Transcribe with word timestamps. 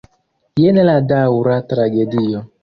Jen 0.61 0.79
la 0.87 0.95
daŭra 1.11 1.59
tragedio. 1.75 2.43